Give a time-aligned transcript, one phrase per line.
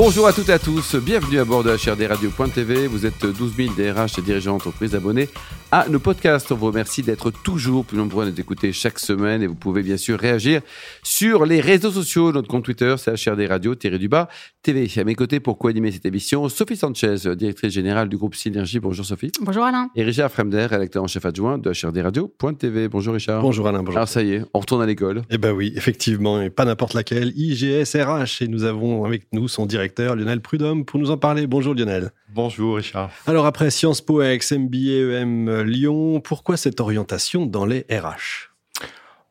[0.00, 2.86] Bonjour à toutes et à tous, bienvenue à bord de HRDRadio.tv.
[2.86, 5.28] Vous êtes 12 000 DRH et dirigeants d'entreprise abonnés
[5.72, 6.52] à nos podcasts.
[6.52, 9.82] On vous remercie d'être toujours plus nombreux à nous écouter chaque semaine et vous pouvez
[9.82, 10.60] bien sûr réagir
[11.02, 12.30] sur les réseaux sociaux.
[12.30, 14.28] Notre compte Twitter, c'est HRD Radio, du bas,
[14.62, 14.88] TV.
[14.98, 18.78] À mes côtés, pour co-animer cette émission, Sophie Sanchez, directrice générale du groupe Synergie.
[18.78, 19.32] Bonjour Sophie.
[19.40, 19.90] Bonjour Alain.
[19.96, 22.86] Et Richard Fremder, rédacteur en chef adjoint de HRD Radio.tv.
[22.86, 23.42] Bonjour Richard.
[23.42, 23.96] Bonjour Alain, bonjour.
[23.96, 25.22] Alors ça y est, on retourne à l'école.
[25.28, 28.42] Eh ben oui, effectivement, et pas n'importe laquelle, IGS RH.
[28.42, 31.46] Et nous avons avec nous son directeur Lionel Prudhomme pour nous en parler.
[31.46, 32.12] Bonjour Lionel.
[32.34, 33.10] Bonjour Richard.
[33.26, 38.48] Alors après Sciences Po Ex, MBA EM Lyon, pourquoi cette orientation dans les RH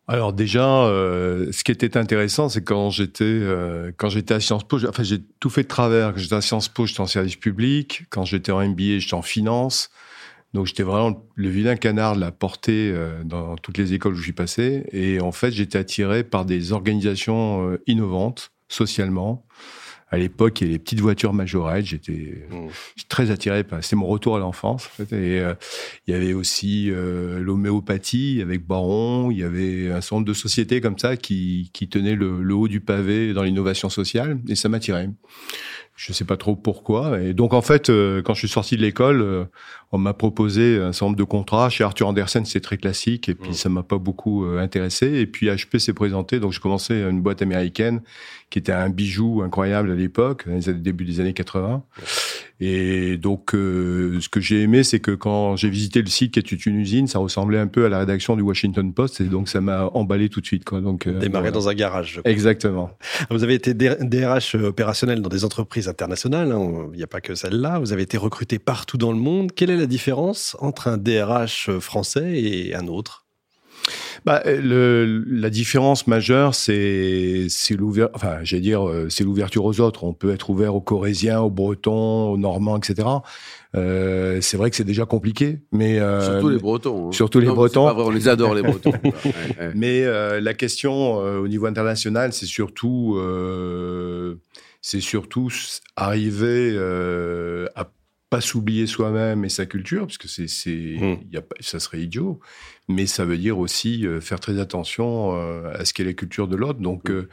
[0.09, 4.65] alors déjà, euh, ce qui était intéressant, c'est quand j'étais euh, quand j'étais à Sciences
[4.65, 6.13] Po, enfin j'ai tout fait de travers.
[6.13, 8.05] Quand j'étais à Sciences Po, j'étais en service public.
[8.09, 9.89] Quand j'étais en MBA, j'étais en finance.
[10.53, 14.15] Donc j'étais vraiment le vilain canard de la portée euh, dans toutes les écoles où
[14.15, 14.85] je suis passé.
[14.93, 19.45] Et en fait, j'étais attiré par des organisations innovantes socialement
[20.09, 21.85] à l'époque, il y avait les petites voitures majorettes.
[21.85, 22.67] J'étais mmh.
[23.09, 23.83] très attiré par.
[23.83, 24.85] C'est mon retour à l'enfance.
[24.85, 25.13] En fait.
[25.13, 25.53] Et euh,
[26.07, 29.31] il y avait aussi euh, l'homéopathie avec Baron.
[29.31, 32.55] Il y avait un certain nombre de sociétés comme ça qui, qui tenaient le, le
[32.55, 34.39] haut du pavé dans l'innovation sociale.
[34.47, 35.09] Et ça m'attirait.
[35.97, 37.19] Je sais pas trop pourquoi.
[37.19, 39.45] Et donc en fait, euh, quand je suis sorti de l'école, euh,
[39.91, 41.69] on m'a proposé un certain nombre de contrats.
[41.69, 43.55] Chez Arthur Andersen, c'est très classique, et puis mmh.
[43.55, 45.07] ça m'a pas beaucoup euh, intéressé.
[45.07, 48.01] Et puis HP s'est présenté, donc j'ai commencé une boîte américaine
[48.51, 51.83] qui était un bijou incroyable à l'époque, début des années 80.
[52.59, 56.55] Et donc, euh, ce que j'ai aimé, c'est que quand j'ai visité le site qui
[56.55, 59.47] est une usine, ça ressemblait un peu à la rédaction du Washington Post, et donc
[59.47, 60.65] ça m'a emballé tout de suite.
[60.65, 60.81] Quoi.
[60.81, 62.19] Donc, euh, Démarrer dans un garage.
[62.25, 62.89] Exactement.
[63.29, 67.35] Vous avez été DRH opérationnel dans des entreprises internationales, hein, il n'y a pas que
[67.35, 67.77] celle-là.
[67.79, 69.51] Vous avez été recruté partout dans le monde.
[69.51, 73.26] Quelle est la différence entre un DRH français et un autre?
[74.27, 78.13] Bah, le, la différence majeure, c'est c'est l'ouverture.
[78.13, 80.03] Enfin, j'allais dire, euh, c'est l'ouverture aux autres.
[80.03, 83.07] On peut être ouvert aux Corésiens, aux Bretons, aux Normands, etc.
[83.73, 87.07] Euh, c'est vrai que c'est déjà compliqué, mais euh, surtout les Bretons.
[87.07, 87.11] Hein.
[87.13, 87.85] Surtout les Bretons.
[87.85, 88.91] Pas vrai, on les adore les Bretons.
[89.05, 89.71] ouais, ouais.
[89.75, 93.17] Mais euh, la question euh, au niveau international, c'est surtout
[94.81, 95.49] c'est surtout
[95.95, 96.77] arriver
[97.75, 97.85] à
[98.29, 101.33] pas s'oublier soi-même et sa culture, parce que c'est, c'est, mmh.
[101.33, 102.39] y a, ça serait idiot,
[102.89, 106.47] mais ça veut dire aussi euh, faire très attention euh, à ce qu'est la culture
[106.47, 106.79] de l'autre.
[106.79, 107.13] Donc, mmh.
[107.13, 107.29] euh,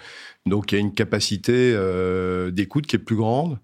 [0.47, 3.59] donc il y a une capacité euh, d'écoute qui est plus grande,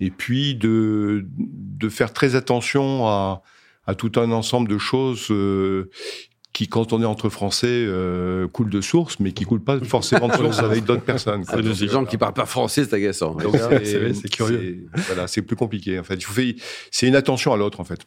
[0.00, 3.42] et puis de, de faire très attention à,
[3.86, 5.90] à tout un ensemble de choses euh,
[6.54, 10.28] qui, quand on est entre Français, euh, coule de source, mais qui coule pas forcément
[10.28, 11.44] de source avec d'autres personnes.
[11.44, 13.36] C'est des gens qui parlent pas français, c'est agaçant.
[13.84, 14.86] C'est curieux.
[15.08, 15.98] Voilà, c'est plus compliqué.
[15.98, 16.40] En fait, il faut
[16.90, 18.00] c'est une attention à l'autre, en fait.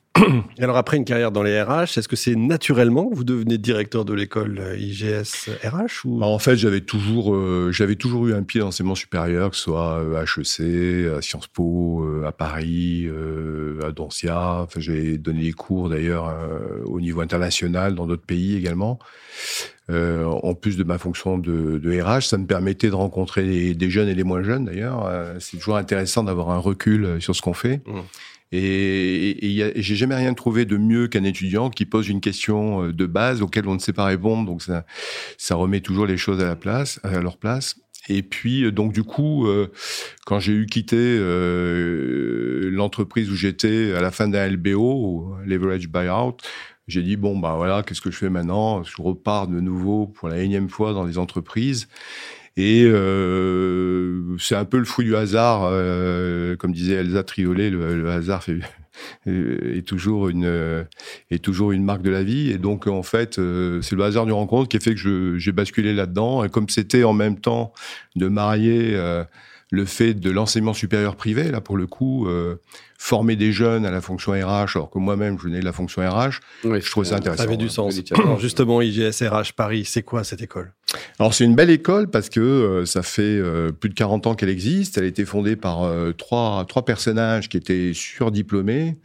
[0.59, 4.05] Alors après une carrière dans les RH, est-ce que c'est naturellement que vous devenez directeur
[4.05, 6.19] de l'école IGS RH ou?
[6.19, 9.57] Bah, En fait, j'avais toujours, euh, j'avais toujours eu un pied dans l'enseignement supérieur, que
[9.57, 14.61] ce soit à HEC, à Sciences Po, euh, à Paris, euh, à Doncia.
[14.61, 18.99] Enfin, j'ai donné des cours d'ailleurs euh, au niveau international dans d'autres pays également.
[19.89, 23.89] Euh, en plus de ma fonction de, de, RH, ça me permettait de rencontrer des
[23.89, 25.05] jeunes et les moins jeunes d'ailleurs.
[25.05, 27.81] Euh, c'est toujours intéressant d'avoir un recul sur ce qu'on fait.
[27.85, 27.99] Mmh.
[28.53, 32.93] Et, et, j'ai jamais rien trouvé de mieux qu'un étudiant qui pose une question euh,
[32.93, 34.45] de base auquel on ne sait pas répondre.
[34.45, 34.85] Donc ça,
[35.37, 37.75] ça remet toujours les choses à la place, à leur place.
[38.09, 39.71] Et puis, euh, donc du coup, euh,
[40.25, 46.37] quand j'ai eu quitté euh, l'entreprise où j'étais à la fin d'un LBO, Leverage Buyout,
[46.87, 48.83] j'ai dit bon bah voilà, qu'est-ce que je fais maintenant?
[48.83, 51.87] Je repars de nouveau pour la énième fois dans les entreprises.
[52.57, 58.01] Et euh, c'est un peu le fruit du hasard, euh, comme disait Elsa Triolet, le,
[58.01, 58.59] le hasard fait,
[59.25, 60.85] est toujours une
[61.31, 62.51] est toujours une marque de la vie.
[62.51, 65.51] Et donc en fait, euh, c'est le hasard du rencontre qui a fait que j'ai
[65.51, 66.43] basculé là-dedans.
[66.43, 67.73] Et comme c'était en même temps
[68.15, 69.23] de marier euh,
[69.69, 72.55] le fait de l'enseignement supérieur privé, là pour le coup, euh,
[72.97, 76.01] former des jeunes à la fonction RH, alors que moi-même je venais de la fonction
[76.01, 77.43] RH, oui, je trouvais ça intéressant.
[77.43, 77.99] Ça avait du sens.
[78.15, 80.73] alors justement, IGS RH Paris, c'est quoi cette école?
[81.19, 84.35] Alors c'est une belle école parce que euh, ça fait euh, plus de 40 ans
[84.35, 84.97] qu'elle existe.
[84.97, 88.97] Elle a été fondée par euh, trois, trois personnages qui étaient surdiplômés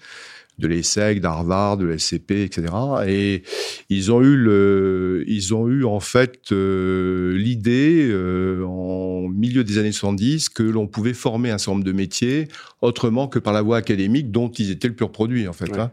[0.63, 2.73] de l'ESSEC, d'Harvard, de l'SCP, etc.
[3.07, 3.43] Et
[3.91, 9.79] ils ont eu le, ils ont eu en fait euh, l'idée euh, en milieu des
[9.79, 12.49] années 70 que l'on pouvait former un certain nombre de métiers
[12.81, 15.71] autrement que par la voie académique dont ils étaient le pur produit en fait.
[15.71, 15.81] Ouais.
[15.81, 15.91] Hein.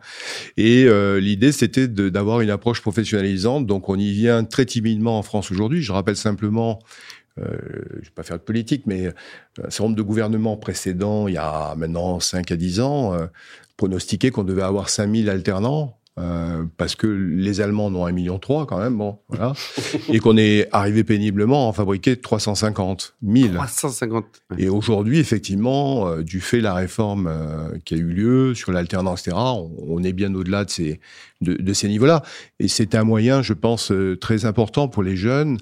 [0.56, 3.65] Et euh, l'idée c'était d'avoir une approche professionnalisante.
[3.65, 5.81] Donc on y vient très timidement en France aujourd'hui.
[5.81, 6.80] Je rappelle simplement
[7.39, 7.57] euh,
[7.92, 11.36] je ne vais pas faire de politique, mais un certain nombre de gouvernements précédents, il
[11.36, 13.27] y a maintenant 5 à 10 ans, euh,
[13.79, 18.39] pronostiqué qu'on devait avoir 5000 alternants Euh, parce que les Allemands en ont 1,3 million
[18.39, 19.53] quand même, bon, voilà,
[20.09, 23.53] et qu'on est arrivé péniblement à en fabriquer 350 000.
[23.53, 24.25] 350.
[24.57, 28.73] Et aujourd'hui, effectivement, euh, du fait de la réforme euh, qui a eu lieu sur
[28.73, 30.99] l'alternance, etc., on, on, est bien au-delà de ces,
[31.41, 32.24] de, de ces niveaux-là.
[32.59, 35.57] Et c'est un moyen, je pense, euh, très important pour les jeunes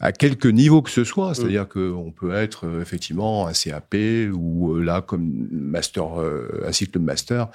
[0.00, 1.34] à quelque niveau que ce soit.
[1.34, 1.92] C'est-à-dire mmh.
[1.92, 3.94] qu'on peut être euh, effectivement un CAP
[4.32, 6.06] ou euh, là comme master,
[6.66, 7.48] un cycle de master,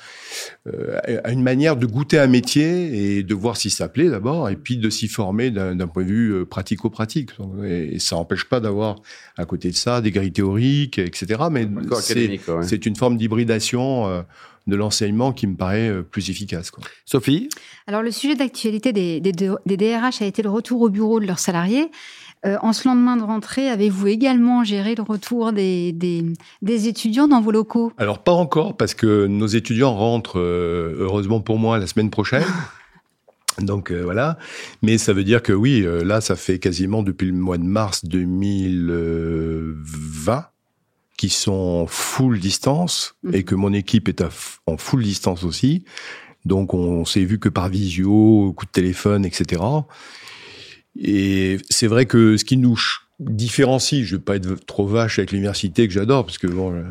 [1.23, 4.55] à une manière de goûter un métier et de voir si ça plaît d'abord, et
[4.55, 7.31] puis de s'y former d'un point de vue pratico-pratique.
[7.65, 8.97] Et, ça n'empêche pas d'avoir
[9.37, 11.43] à côté de ça des grilles théoriques, etc.
[11.51, 11.67] Mais
[12.61, 14.23] c'est une forme d'hybridation
[14.67, 16.69] de l'enseignement qui me paraît euh, plus efficace.
[16.71, 16.83] Quoi.
[17.05, 17.47] Sophie?
[17.87, 21.25] Alors, le sujet d'actualité des, des, des, DRH a été le retour au bureau de
[21.25, 21.89] leurs salariés.
[22.45, 27.41] Euh, en ce lendemain de rentrée, avez-vous également géré le retour des, des, étudiants dans
[27.41, 27.91] vos locaux?
[27.97, 32.45] Alors, pas encore, parce que nos étudiants rentrent, euh, heureusement pour moi, la semaine prochaine.
[33.59, 34.37] Donc voilà,
[34.81, 38.03] mais ça veut dire que oui, là, ça fait quasiment depuis le mois de mars
[38.03, 40.43] 2020
[41.17, 43.35] qui sont full distance mhm.
[43.35, 44.23] et que mon équipe est
[44.67, 45.85] en full distance aussi.
[46.45, 49.61] Donc on s'est vu que par visio, coup de téléphone, etc.
[50.97, 52.79] Et c'est vrai que ce qui nous
[53.19, 56.83] différencie, je vais pas être trop vache avec l'université que j'adore parce que bon, euh,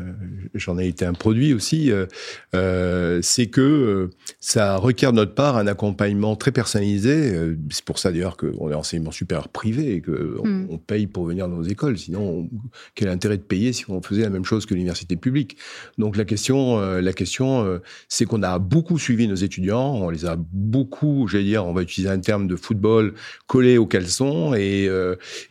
[0.55, 2.07] j'en ai été un produit aussi, euh,
[2.55, 7.55] euh, c'est que ça requiert de notre part un accompagnement très personnalisé.
[7.69, 10.67] C'est pour ça d'ailleurs qu'on est enseignement supérieur privé et que hmm.
[10.71, 11.97] on, paye pour venir dans nos écoles.
[11.97, 12.49] Sinon,
[12.95, 15.57] quel intérêt de payer si on faisait la même chose que l'université publique?
[15.99, 20.35] Donc la question, la question, c'est qu'on a beaucoup suivi nos étudiants, on les a
[20.37, 23.13] beaucoup, j'allais dire, on va utiliser un terme de football
[23.47, 24.89] collé au caleçon et,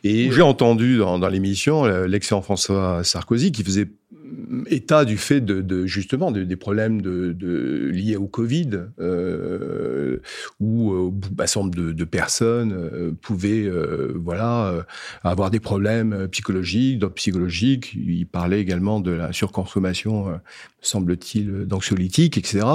[0.03, 3.87] et j'ai entendu dans, dans l'émission euh, l'excellent François Sarkozy qui faisait
[4.67, 10.17] état du fait de, de justement des problèmes de, de, liés au Covid, euh,
[10.59, 14.85] où euh, un certain nombre de, personnes euh, pouvaient euh, voilà
[15.23, 17.93] avoir des problèmes psychologiques, donc psychologiques.
[17.95, 20.39] Il parlait également de la surconsommation,
[20.81, 22.65] semble-t-il, d'anxiolytiques, etc.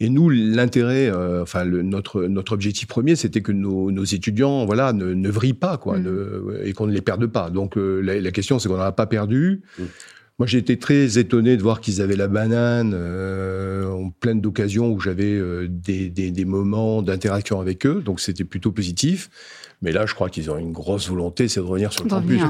[0.00, 1.10] Et nous, l'intérêt,
[1.40, 5.54] enfin le, notre notre objectif premier, c'était que nos, nos, étudiants, voilà, ne, ne vrillent
[5.54, 6.60] pas, quoi, mmh.
[6.64, 7.50] et qu'on ne les perde pas.
[7.50, 9.62] Donc la, la question, c'est qu'on n'en a pas perdu.
[9.78, 9.84] Mmh.
[10.38, 14.88] Moi, j'ai été très étonné de voir qu'ils avaient la banane euh, en pleine d'occasions
[14.92, 19.30] où j'avais euh, des, des, des, moments d'interaction avec eux, donc c'était plutôt positif.
[19.80, 22.42] Mais là, je crois qu'ils ont une grosse volonté, c'est de revenir sur le campus.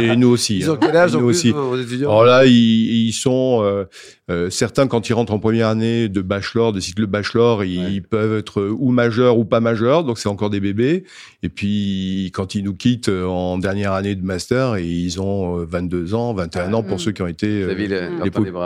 [0.00, 0.58] Et, nous aussi.
[0.58, 0.78] Ils ont hein.
[0.80, 1.50] quel âge nous aussi.
[1.50, 2.10] Vos étudiants?
[2.10, 3.86] Alors là, ils, ils sont euh,
[4.30, 8.38] euh, certains quand ils rentrent en première année de bachelor, de cycle bachelor, ils, peuvent
[8.38, 11.02] être ou majeurs ou pas majeurs, donc c'est encore des bébés.
[11.42, 16.14] Et puis quand ils nous quittent en dernière année de master, et ils ont 22
[16.14, 17.88] ans, 21 ans pour ceux qui ont été euh, les,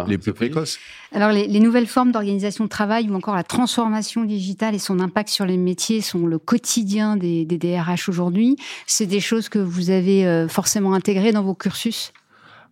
[0.06, 0.78] les, plus précoces.
[1.12, 5.00] Alors les, les nouvelles formes d'organisation de travail ou encore la transformation digitale et son
[5.00, 8.56] impact sur les métiers sont le quotidien des, des DRH aujourd'hui.
[8.86, 12.12] C'est des choses que vous avez euh, forcément intégrées dans vos cursus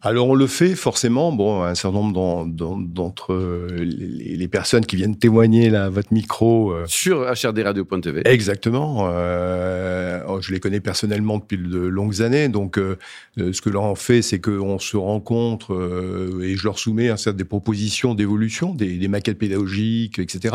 [0.03, 1.33] alors on le fait forcément.
[1.33, 6.85] Bon, un certain nombre d'entre les, personnes qui viennent témoigner là à votre micro euh,
[6.87, 8.23] sur HRDRadio.tv.
[8.25, 9.09] Exactement.
[9.11, 12.49] Euh, oh, je les connais personnellement depuis de longues années.
[12.49, 12.97] Donc, euh,
[13.37, 15.73] ce que l'on fait, c'est qu'on se rencontre
[16.43, 20.55] et je leur soumets un certain des propositions d'évolution, des, des maquettes pédagogiques, etc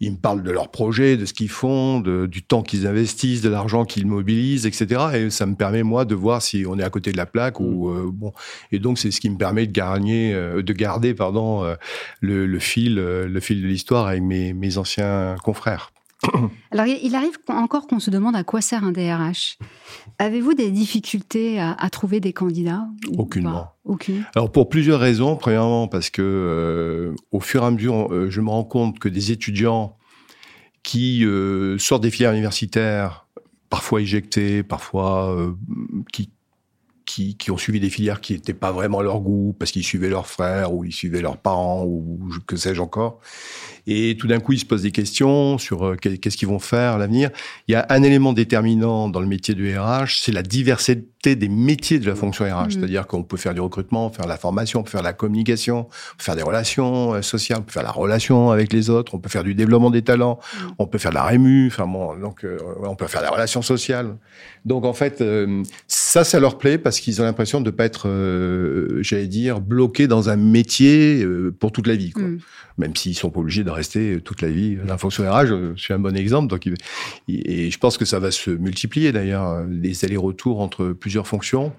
[0.00, 3.42] ils me parlent de leurs projets, de ce qu'ils font, de, du temps qu'ils investissent,
[3.42, 5.02] de l'argent qu'ils mobilisent, etc.
[5.14, 7.60] Et ça me permet moi de voir si on est à côté de la plaque
[7.60, 7.96] ou mm.
[7.96, 8.32] euh, bon.
[8.72, 11.74] Et donc c'est ce qui me permet de gagner, euh, de garder pardon euh,
[12.20, 15.92] le, le, fil, le fil de l'histoire avec mes, mes anciens confrères.
[16.70, 19.58] Alors, il arrive encore qu'on se demande à quoi sert un DRH.
[20.18, 23.68] Avez-vous des difficultés à, à, trouver des candidats Aucunement.
[23.84, 24.24] Aucune.
[24.34, 25.36] Alors, pour plusieurs raisons.
[25.36, 29.08] Premièrement, parce que euh, au fur et à mesure, euh, je me rends compte que
[29.08, 29.96] des étudiants
[30.82, 33.26] qui euh, sortent des filières universitaires,
[33.68, 35.54] parfois éjectés, parfois
[36.12, 36.30] qui
[37.04, 39.84] qui, qui, ont suivi des filières qui n'étaient pas vraiment à leur goût parce qu'ils
[39.84, 43.20] suivaient leurs frères ou ils suivaient leurs parents ou que sais-je encore.
[43.86, 46.92] Et tout d'un coup, ils se posent des questions sur euh, qu'est-ce qu'ils vont faire
[46.92, 47.30] à l'avenir.
[47.68, 51.48] Il y a un élément déterminant dans le métier du RH, c'est la diversité des
[51.48, 52.48] métiers de la fonction RH.
[52.48, 52.70] Mmh.
[52.70, 56.16] C'est-à-dire qu'on peut faire du recrutement, faire la formation, on peut faire la communication, on
[56.16, 59.18] peut faire des relations euh, sociales, on peut faire la relation avec les autres, on
[59.18, 60.66] peut faire du développement des talents, mmh.
[60.78, 63.62] on peut faire de la rému, enfin bon, donc euh, on peut faire des relations
[63.62, 64.16] sociales.
[64.64, 65.22] Donc en fait,
[66.14, 68.08] ça, ça leur plaît parce qu'ils ont l'impression de ne pas être,
[69.00, 71.26] j'allais dire, bloqués dans un métier
[71.58, 72.12] pour toute la vie.
[72.12, 72.22] Quoi.
[72.22, 72.38] Mmh
[72.78, 74.78] même s'ils sont pas obligés de rester toute la vie.
[74.88, 76.48] Un fonctionnaire, je suis un bon exemple.
[76.48, 76.68] Donc,
[77.28, 81.72] et je pense que ça va se multiplier d'ailleurs, les allers-retours entre plusieurs fonctions.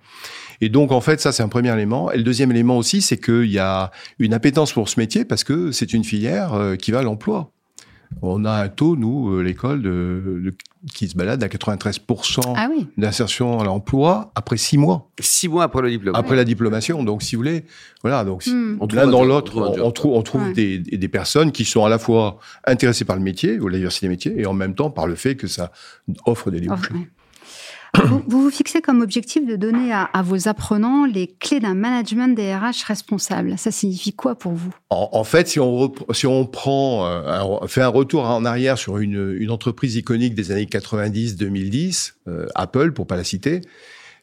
[0.62, 2.12] Et donc, en fait, ça, c'est un premier élément.
[2.12, 5.44] Et le deuxième élément aussi, c'est qu'il y a une appétence pour ce métier parce
[5.44, 7.52] que c'est une filière euh, qui va à l'emploi.
[8.22, 10.54] On a un taux, nous, euh, l'école, de,
[10.94, 12.88] qui se balade à 93% ah oui.
[12.98, 15.10] d'insertion à l'emploi après six mois.
[15.20, 16.16] Six mois après le diplôme.
[16.16, 17.04] Après la diplomation.
[17.04, 17.66] Donc, si vous voulez,
[18.02, 18.24] voilà.
[18.24, 18.78] Donc, hmm.
[18.94, 22.40] l'un dans l'autre, on, trouve, on trouve des, des, personnes qui sont à la fois
[22.66, 25.16] intéressées par le métier ou la diversité des métiers et en même temps par le
[25.16, 25.72] fait que ça
[26.26, 26.94] offre des débouchés.
[28.04, 32.56] Vous, vous, fixez comme objectif de donner à, vos apprenants les clés d'un management des
[32.56, 33.58] RH responsable.
[33.58, 34.74] Ça signifie quoi pour vous?
[34.90, 40.52] En, fait, si on, euh, fait un retour en arrière sur une, entreprise iconique des
[40.52, 43.62] années 90-2010, euh, Apple, pour pas la citer,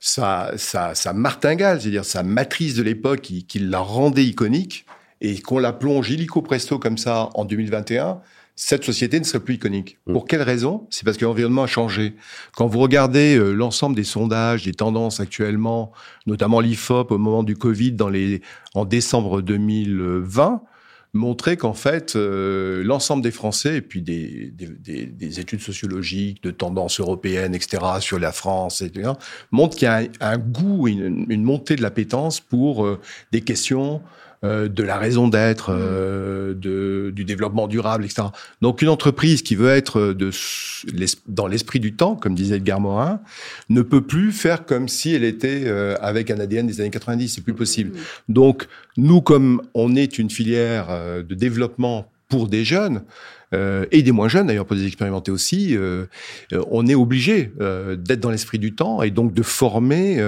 [0.00, 4.84] sa, sa, sa martingale, c'est-à-dire sa matrice de l'époque qui, qui la rendait iconique,
[5.22, 8.20] et qu'on la plonge illico presto comme ça en 2021,
[8.54, 9.98] cette société ne serait plus iconique.
[10.06, 10.12] Mm.
[10.12, 10.86] Pour quelle raison?
[10.90, 12.14] C'est parce que l'environnement a changé.
[12.54, 15.92] Quand vous regardez euh, l'ensemble des sondages, des tendances actuellement,
[16.26, 18.42] notamment l'IFOP au moment du Covid dans les,
[18.74, 20.62] en décembre 2020,
[21.14, 26.50] montrait qu'en fait, euh, l'ensemble des Français, et puis des, des, des, études sociologiques, de
[26.50, 29.10] tendances européennes, etc., sur la France, etc.,
[29.50, 32.98] montrent qu'il y a un, goût, une, une, montée de l'appétence pour euh,
[33.30, 34.00] des questions
[34.44, 35.78] euh, de la raison d'être, mm.
[35.78, 38.28] euh, de, du développement durable, etc.
[38.60, 40.30] Donc une entreprise qui veut être de,
[41.26, 43.20] dans l'esprit du temps, comme disait Edgar Morin,
[43.68, 47.28] ne peut plus faire comme si elle était euh, avec un ADN des années 90.
[47.28, 47.90] C'est plus possible.
[47.90, 48.32] Mm.
[48.32, 50.88] Donc nous, comme on est une filière
[51.22, 53.02] de développement pour des jeunes,
[53.54, 56.06] euh, et des moins jeunes d'ailleurs pour des expérimentés aussi, euh,
[56.70, 60.22] on est obligé euh, d'être dans l'esprit du temps et donc de former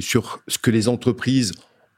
[0.00, 1.52] sur ce que les entreprises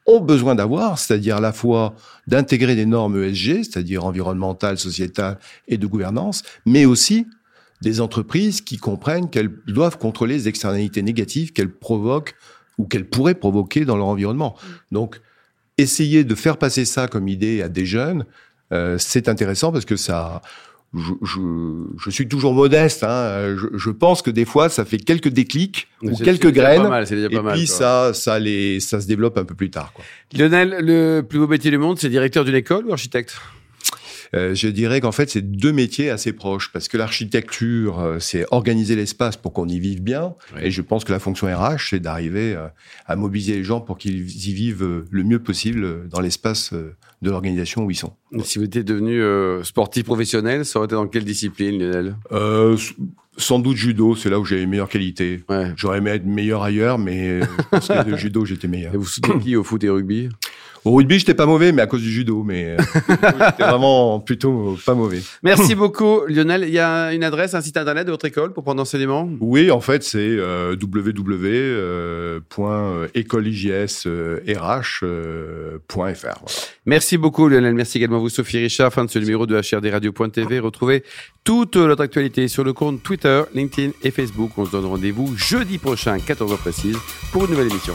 [0.06, 1.94] ont besoin d'avoir, c'est-à-dire à la fois
[2.26, 7.26] d'intégrer des normes ESG, c'est-à-dire environnementales, sociétales et de gouvernance, mais aussi
[7.82, 12.34] des entreprises qui comprennent qu'elles doivent contrôler les externalités négatives qu'elles provoquent
[12.78, 14.56] ou qu'elles pourraient provoquer dans leur environnement.
[14.90, 15.20] Donc,
[15.78, 18.24] essayer de faire passer ça comme idée à des jeunes,
[18.72, 20.40] euh, c'est intéressant parce que ça,
[20.94, 23.02] je, suis toujours modeste.
[23.02, 23.56] Hein.
[23.74, 26.86] Je, pense que des fois, ça fait quelques déclics ou quelques graines.
[27.10, 29.92] et puis ça, ça, les, ça se développe un peu plus tard.
[29.94, 30.04] Quoi.
[30.36, 33.40] Lionel, le plus beau métier du monde, c'est directeur d'une école ou architecte?
[34.34, 38.46] Euh, je dirais qu'en fait, c'est deux métiers assez proches parce que l'architecture, euh, c'est
[38.50, 40.34] organiser l'espace pour qu'on y vive bien.
[40.60, 42.68] Et je pense que la fonction RH, c'est d'arriver euh,
[43.06, 47.84] à mobiliser les gens pour qu'ils y vivent le mieux possible dans l'espace de l'organisation
[47.84, 48.12] où ils sont.
[48.42, 49.20] si vous étiez devenu
[49.64, 52.16] sportif professionnel, ça aurait été dans quelle discipline, Lionel?
[53.38, 55.42] Sans doute judo, c'est là où j'ai les meilleures qualités.
[55.76, 58.94] J'aurais aimé être meilleur ailleurs, mais je pense que le judo, j'étais meilleur.
[58.94, 60.28] Et vous soutenez qui au foot et rugby?
[60.84, 62.42] Au rugby, j'étais pas mauvais, mais à cause du judo.
[62.42, 62.76] Mais euh,
[63.08, 65.20] j'étais vraiment plutôt pas mauvais.
[65.42, 66.64] Merci beaucoup, Lionel.
[66.66, 69.28] Il y a une adresse, un site internet de votre école pour prendre enseignement?
[69.40, 70.74] Oui, en fait, c'est euh.
[76.86, 77.74] Merci beaucoup, Lionel.
[77.74, 78.92] Merci également à vous, Sophie Richard.
[78.92, 80.58] Fin de ce numéro de HRDRadio.tv.
[80.58, 81.04] Retrouvez
[81.44, 84.50] toute notre actualité sur le compte Twitter, LinkedIn et Facebook.
[84.56, 86.96] On se donne rendez-vous jeudi prochain, 14h précise,
[87.32, 87.94] pour une nouvelle émission